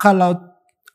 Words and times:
kalau 0.00 0.40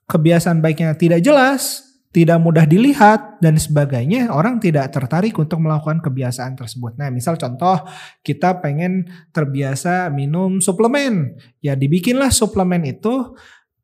kebiasaan 0.10 0.66
baiknya 0.66 0.98
tidak 0.98 1.22
jelas, 1.22 1.86
tidak 2.10 2.40
mudah 2.42 2.64
dilihat 2.64 3.38
dan 3.44 3.60
sebagainya, 3.60 4.32
orang 4.32 4.58
tidak 4.58 4.90
tertarik 4.90 5.36
untuk 5.38 5.62
melakukan 5.62 6.02
kebiasaan 6.02 6.58
tersebut. 6.58 6.98
Nah, 6.98 7.14
misal 7.14 7.38
contoh 7.38 7.86
kita 8.26 8.64
pengen 8.64 9.06
terbiasa 9.30 10.10
minum 10.10 10.58
suplemen, 10.58 11.38
ya 11.62 11.78
dibikinlah 11.78 12.34
suplemen 12.34 12.88
itu 12.88 13.36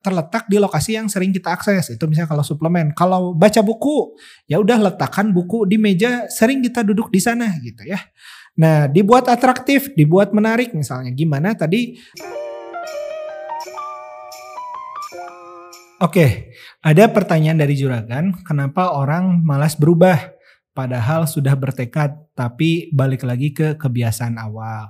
terletak 0.01 0.49
di 0.49 0.57
lokasi 0.57 0.97
yang 0.97 1.05
sering 1.05 1.29
kita 1.29 1.53
akses. 1.53 1.93
Itu 1.93 2.09
misalnya 2.09 2.33
kalau 2.33 2.41
suplemen. 2.41 2.95
Kalau 2.97 3.37
baca 3.37 3.61
buku, 3.61 4.17
ya 4.49 4.57
udah 4.57 4.89
letakkan 4.89 5.29
buku 5.29 5.69
di 5.69 5.77
meja 5.77 6.25
sering 6.25 6.65
kita 6.65 6.81
duduk 6.81 7.13
di 7.13 7.21
sana 7.21 7.53
gitu 7.61 7.85
ya. 7.85 8.01
Nah, 8.57 8.89
dibuat 8.89 9.29
atraktif, 9.31 9.93
dibuat 9.93 10.33
menarik 10.33 10.73
misalnya. 10.73 11.13
Gimana 11.13 11.53
tadi 11.53 11.95
Oke, 16.01 16.57
ada 16.81 17.13
pertanyaan 17.13 17.61
dari 17.61 17.77
Juragan, 17.77 18.33
kenapa 18.41 18.97
orang 18.97 19.45
malas 19.45 19.77
berubah 19.77 20.33
padahal 20.73 21.29
sudah 21.29 21.53
bertekad 21.53 22.33
tapi 22.33 22.89
balik 22.89 23.21
lagi 23.21 23.53
ke 23.53 23.77
kebiasaan 23.77 24.41
awal. 24.41 24.89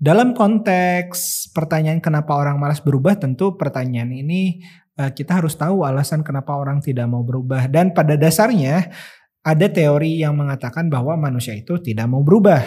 Dalam 0.00 0.32
konteks 0.32 1.52
pertanyaan 1.52 2.00
kenapa 2.00 2.32
orang 2.40 2.56
malas 2.56 2.80
berubah, 2.80 3.20
tentu 3.20 3.52
pertanyaan 3.60 4.16
ini 4.16 4.64
eh, 4.96 5.12
kita 5.12 5.44
harus 5.44 5.60
tahu 5.60 5.84
alasan 5.84 6.24
kenapa 6.24 6.56
orang 6.56 6.80
tidak 6.80 7.04
mau 7.04 7.20
berubah 7.20 7.68
dan 7.68 7.92
pada 7.92 8.16
dasarnya 8.16 8.88
ada 9.44 9.66
teori 9.68 10.24
yang 10.24 10.40
mengatakan 10.40 10.88
bahwa 10.88 11.20
manusia 11.20 11.52
itu 11.52 11.76
tidak 11.84 12.08
mau 12.08 12.24
berubah. 12.24 12.64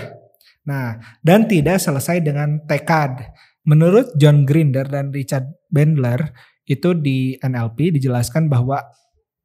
Nah, 0.70 1.02
dan 1.26 1.50
tidak 1.50 1.82
selesai 1.82 2.22
dengan 2.22 2.62
tekad. 2.70 3.34
Menurut 3.66 4.14
John 4.14 4.46
Grinder 4.46 4.86
dan 4.86 5.10
Richard 5.10 5.50
Bandler, 5.74 6.53
itu 6.64 6.96
di 6.96 7.36
NLP 7.40 8.00
dijelaskan 8.00 8.48
bahwa 8.48 8.80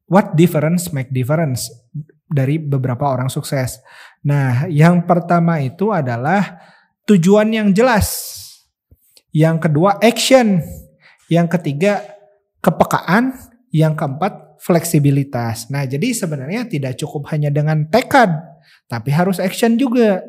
what 0.07 0.33
difference 0.35 0.91
make 0.95 1.11
difference 1.11 1.67
dari 2.29 2.61
beberapa 2.61 3.09
orang 3.09 3.27
sukses. 3.27 3.81
Nah, 4.23 4.69
yang 4.69 5.03
pertama 5.03 5.59
itu 5.59 5.89
adalah 5.89 6.61
tujuan 7.09 7.49
yang 7.49 7.69
jelas. 7.73 8.37
Yang 9.33 9.69
kedua 9.69 9.97
action. 9.99 10.61
Yang 11.27 11.47
ketiga 11.57 12.05
kepekaan. 12.61 13.33
Yang 13.73 13.93
keempat 13.97 14.49
fleksibilitas. 14.59 15.71
Nah, 15.71 15.87
jadi 15.87 16.11
sebenarnya 16.11 16.67
tidak 16.67 16.99
cukup 16.99 17.31
hanya 17.31 17.47
dengan 17.49 17.87
tekad, 17.87 18.29
tapi 18.91 19.09
harus 19.15 19.39
action 19.39 19.79
juga. 19.79 20.21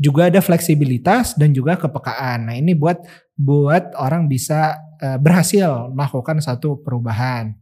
Juga 0.00 0.32
ada 0.32 0.40
fleksibilitas 0.40 1.36
dan 1.36 1.52
juga 1.52 1.76
kepekaan. 1.76 2.48
Nah, 2.48 2.56
ini 2.56 2.72
buat 2.72 3.04
buat 3.36 3.92
orang 4.00 4.32
bisa 4.32 4.80
uh, 4.96 5.20
berhasil 5.20 5.92
melakukan 5.92 6.40
satu 6.40 6.80
perubahan. 6.80 7.52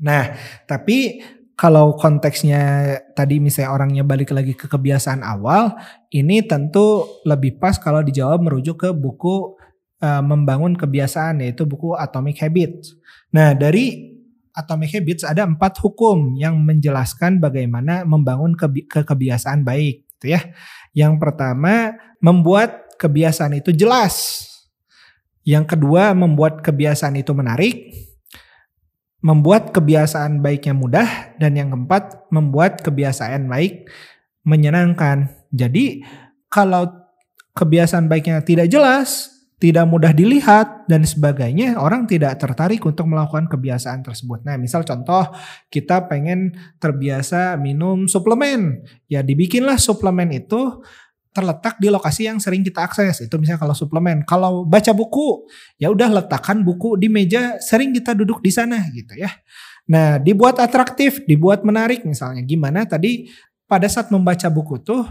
Nah, 0.00 0.32
tapi 0.64 1.20
kalau 1.52 1.92
konteksnya 1.94 2.96
tadi 3.12 3.36
misalnya 3.36 3.70
orangnya 3.76 4.02
balik 4.02 4.32
lagi 4.32 4.56
ke 4.56 4.64
kebiasaan 4.64 5.20
awal, 5.20 5.76
ini 6.08 6.40
tentu 6.42 7.20
lebih 7.28 7.60
pas 7.60 7.76
kalau 7.76 8.00
dijawab 8.00 8.40
merujuk 8.40 8.88
ke 8.88 8.90
buku 8.96 9.60
uh, 10.00 10.24
membangun 10.24 10.72
kebiasaan 10.74 11.44
yaitu 11.44 11.68
buku 11.68 11.92
Atomic 11.94 12.40
Habits. 12.40 12.96
Nah, 13.30 13.52
dari 13.52 14.10
Atomic 14.52 15.00
Habits 15.00 15.24
ada 15.24 15.48
empat 15.48 15.80
hukum 15.80 16.36
yang 16.36 16.60
menjelaskan 16.60 17.40
bagaimana 17.40 18.04
membangun 18.04 18.52
kebi 18.52 18.84
ke 18.84 19.00
kebiasaan 19.06 19.64
baik, 19.64 20.04
gitu 20.22 20.38
ya. 20.38 20.54
Yang 20.94 21.18
pertama, 21.18 21.98
membuat 22.22 22.94
kebiasaan 23.02 23.58
itu 23.58 23.74
jelas 23.74 24.46
yang 25.42 25.66
kedua, 25.66 26.14
membuat 26.14 26.62
kebiasaan 26.62 27.18
itu 27.18 27.34
menarik. 27.34 27.90
Membuat 29.22 29.74
kebiasaan 29.74 30.38
baiknya 30.38 30.74
mudah. 30.74 31.08
Dan 31.38 31.58
yang 31.58 31.74
keempat, 31.74 32.30
membuat 32.30 32.78
kebiasaan 32.82 33.50
baik 33.50 33.90
menyenangkan. 34.46 35.30
Jadi, 35.50 36.06
kalau 36.46 36.86
kebiasaan 37.58 38.06
baiknya 38.06 38.42
tidak 38.46 38.70
jelas, 38.70 39.30
tidak 39.62 39.86
mudah 39.86 40.10
dilihat 40.10 40.90
dan 40.90 41.06
sebagainya, 41.06 41.78
orang 41.78 42.10
tidak 42.10 42.34
tertarik 42.42 42.82
untuk 42.82 43.06
melakukan 43.06 43.46
kebiasaan 43.46 44.02
tersebut. 44.02 44.42
Nah, 44.42 44.58
misal 44.58 44.82
contoh 44.82 45.22
kita 45.70 46.10
pengen 46.10 46.50
terbiasa 46.82 47.54
minum 47.62 48.10
suplemen, 48.10 48.82
ya 49.06 49.22
dibikinlah 49.22 49.78
suplemen 49.78 50.34
itu 50.34 50.82
terletak 51.30 51.78
di 51.78 51.94
lokasi 51.94 52.26
yang 52.26 52.42
sering 52.42 52.66
kita 52.66 52.90
akses. 52.90 53.22
Itu 53.22 53.38
misalnya 53.38 53.62
kalau 53.62 53.78
suplemen. 53.78 54.26
Kalau 54.26 54.66
baca 54.66 54.90
buku, 54.90 55.46
ya 55.78 55.94
udah 55.94 56.10
letakkan 56.10 56.66
buku 56.66 56.98
di 56.98 57.06
meja 57.06 57.62
sering 57.62 57.94
kita 57.94 58.18
duduk 58.18 58.42
di 58.42 58.50
sana 58.50 58.82
gitu 58.90 59.14
ya. 59.14 59.30
Nah, 59.86 60.18
dibuat 60.18 60.58
atraktif, 60.58 61.22
dibuat 61.22 61.62
menarik 61.62 62.02
misalnya. 62.02 62.42
Gimana 62.42 62.82
tadi 62.82 63.30
pada 63.70 63.86
saat 63.86 64.10
membaca 64.10 64.50
buku 64.50 64.82
tuh 64.82 65.06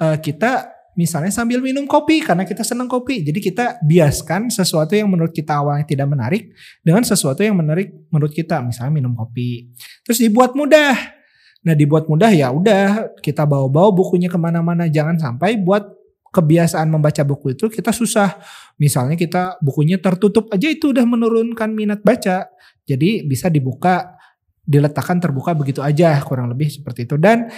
eh, 0.00 0.16
kita 0.24 0.79
misalnya 0.98 1.30
sambil 1.30 1.60
minum 1.62 1.86
kopi 1.86 2.22
karena 2.24 2.46
kita 2.46 2.62
senang 2.66 2.86
kopi. 2.86 3.22
Jadi 3.26 3.38
kita 3.38 3.78
biaskan 3.82 4.50
sesuatu 4.50 4.94
yang 4.94 5.10
menurut 5.10 5.34
kita 5.34 5.60
awalnya 5.60 5.86
tidak 5.86 6.06
menarik 6.10 6.50
dengan 6.82 7.02
sesuatu 7.06 7.42
yang 7.42 7.58
menarik 7.58 7.92
menurut 8.08 8.32
kita, 8.32 8.62
misalnya 8.64 8.92
minum 8.94 9.14
kopi. 9.14 9.70
Terus 10.06 10.18
dibuat 10.18 10.54
mudah 10.54 11.20
Nah 11.60 11.76
dibuat 11.76 12.08
mudah 12.08 12.32
ya 12.32 12.48
udah 12.48 13.12
kita 13.20 13.44
bawa-bawa 13.44 13.92
bukunya 13.92 14.32
ke 14.32 14.40
mana-mana. 14.40 14.88
Jangan 14.88 15.20
sampai 15.20 15.60
buat 15.60 15.84
kebiasaan 16.30 16.88
membaca 16.88 17.20
buku 17.26 17.52
itu 17.58 17.68
kita 17.68 17.92
susah. 17.92 18.40
Misalnya 18.80 19.18
kita 19.18 19.60
bukunya 19.60 20.00
tertutup 20.00 20.48
aja 20.54 20.70
itu 20.70 20.94
udah 20.96 21.04
menurunkan 21.04 21.68
minat 21.74 22.00
baca. 22.00 22.48
Jadi 22.88 23.28
bisa 23.28 23.52
dibuka 23.52 24.16
diletakkan 24.64 25.18
terbuka 25.18 25.56
begitu 25.56 25.80
aja 25.82 26.20
kurang 26.22 26.52
lebih 26.52 26.70
seperti 26.70 27.08
itu. 27.08 27.16
Dan 27.16 27.48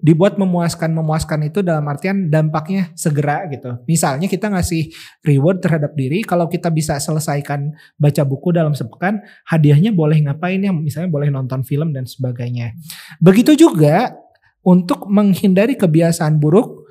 dibuat 0.00 0.40
memuaskan 0.40 0.94
memuaskan 0.94 1.50
itu 1.50 1.60
dalam 1.60 1.84
artian 1.90 2.30
dampaknya 2.32 2.94
segera 2.94 3.44
gitu. 3.50 3.78
Misalnya 3.84 4.30
kita 4.30 4.48
ngasih 4.48 4.88
reward 5.26 5.60
terhadap 5.60 5.92
diri 5.98 6.24
kalau 6.24 6.46
kita 6.46 6.72
bisa 6.72 6.96
selesaikan 7.02 7.74
baca 8.00 8.22
buku 8.24 8.54
dalam 8.54 8.72
sepekan 8.72 9.20
hadiahnya 9.44 9.92
boleh 9.92 10.24
ngapain 10.24 10.62
ya? 10.62 10.72
Misalnya 10.72 11.10
boleh 11.10 11.28
nonton 11.28 11.66
film 11.66 11.92
dan 11.92 12.08
sebagainya. 12.08 12.74
Begitu 13.18 13.58
juga 13.58 14.14
untuk 14.62 15.06
menghindari 15.06 15.78
kebiasaan 15.78 16.36
buruk 16.36 16.88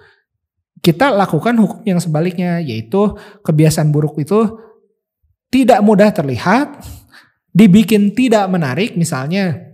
kita 0.81 1.09
lakukan 1.11 1.57
hukum 1.57 1.81
yang 1.83 1.99
sebaliknya 1.99 2.61
yaitu 2.61 3.17
kebiasaan 3.41 3.89
buruk 3.89 4.15
itu 4.21 4.55
tidak 5.49 5.79
mudah 5.83 6.11
terlihat 6.11 6.79
dibikin 7.57 8.13
tidak 8.13 8.45
menarik 8.53 8.93
misalnya 8.93 9.73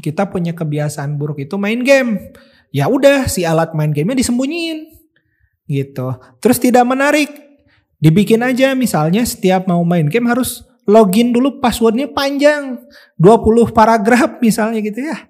kita 0.00 0.32
punya 0.32 0.56
kebiasaan 0.56 1.20
buruk 1.20 1.44
itu 1.44 1.60
main 1.60 1.84
game. 1.84 2.32
Ya 2.72 2.88
udah 2.88 3.28
si 3.28 3.44
alat 3.44 3.76
main 3.76 3.92
gamenya 3.92 4.24
disembunyiin 4.24 4.88
gitu. 5.68 6.16
Terus 6.40 6.56
tidak 6.56 6.88
menarik. 6.88 7.28
Dibikin 8.00 8.40
aja 8.40 8.72
misalnya 8.72 9.22
setiap 9.28 9.68
mau 9.68 9.84
main 9.84 10.08
game 10.08 10.24
harus 10.24 10.64
login 10.88 11.36
dulu 11.36 11.60
passwordnya 11.60 12.08
panjang. 12.08 12.80
20 13.20 13.76
paragraf 13.76 14.40
misalnya 14.40 14.80
gitu 14.80 15.04
ya. 15.04 15.28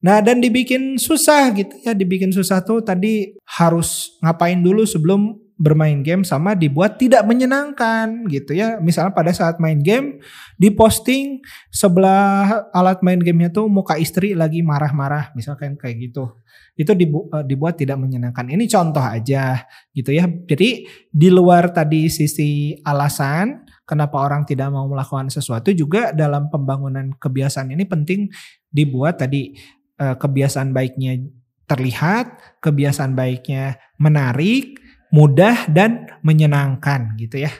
Nah 0.00 0.24
dan 0.24 0.40
dibikin 0.40 0.96
susah 0.96 1.52
gitu 1.52 1.76
ya. 1.84 1.92
Dibikin 1.92 2.32
susah 2.32 2.64
tuh 2.64 2.80
tadi 2.80 3.36
harus 3.44 4.16
ngapain 4.24 4.56
dulu 4.64 4.88
sebelum 4.88 5.43
bermain 5.64 6.04
game 6.04 6.28
sama 6.28 6.52
dibuat 6.52 7.00
tidak 7.00 7.24
menyenangkan 7.24 8.28
gitu 8.28 8.52
ya. 8.52 8.76
Misalnya 8.84 9.16
pada 9.16 9.32
saat 9.32 9.56
main 9.56 9.80
game 9.80 10.20
diposting 10.60 11.40
sebelah 11.72 12.68
alat 12.76 13.00
main 13.00 13.16
gamenya 13.16 13.48
tuh 13.48 13.72
muka 13.72 13.96
istri 13.96 14.36
lagi 14.36 14.60
marah-marah 14.60 15.32
misalkan 15.32 15.80
kayak 15.80 16.12
gitu. 16.12 16.36
Itu 16.76 16.92
dibu 16.92 17.32
eh, 17.32 17.44
dibuat 17.48 17.80
tidak 17.80 17.96
menyenangkan. 17.96 18.44
Ini 18.52 18.68
contoh 18.68 19.00
aja 19.00 19.64
gitu 19.96 20.12
ya. 20.12 20.28
Jadi 20.28 20.84
di 21.08 21.28
luar 21.32 21.72
tadi 21.72 22.12
sisi 22.12 22.76
alasan 22.84 23.64
kenapa 23.88 24.20
orang 24.20 24.44
tidak 24.44 24.68
mau 24.68 24.84
melakukan 24.84 25.32
sesuatu 25.32 25.72
juga 25.72 26.12
dalam 26.12 26.52
pembangunan 26.52 27.16
kebiasaan 27.16 27.72
ini 27.72 27.88
penting 27.88 28.28
dibuat 28.68 29.16
tadi 29.16 29.56
eh, 29.96 30.16
kebiasaan 30.20 30.76
baiknya 30.76 31.24
terlihat, 31.64 32.60
kebiasaan 32.60 33.16
baiknya 33.16 33.80
menarik, 33.96 34.83
mudah 35.14 35.70
dan 35.70 36.10
menyenangkan 36.26 37.14
gitu 37.14 37.38
ya. 37.46 37.54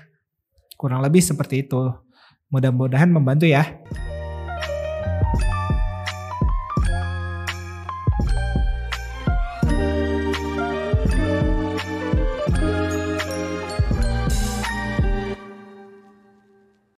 Kurang 0.75 1.07
lebih 1.07 1.23
seperti 1.23 1.63
itu. 1.63 1.95
Mudah-mudahan 2.51 3.07
membantu 3.07 3.47
ya. 3.47 3.63